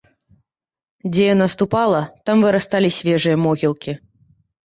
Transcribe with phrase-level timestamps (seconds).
[1.11, 3.91] Дзе яна ступала, там вырасталі свежыя могілкі.